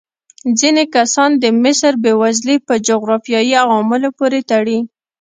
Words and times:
ځینې 0.59 0.83
کسان 0.95 1.29
د 1.43 1.45
مصر 1.63 1.91
بېوزلي 2.03 2.57
په 2.67 2.73
جغرافیايي 2.87 3.55
عواملو 3.63 4.09
پورې 4.17 4.39
تړي. 4.51 4.79